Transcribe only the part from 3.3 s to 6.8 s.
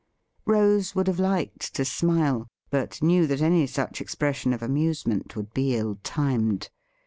any such expression of amusement would be ill timed.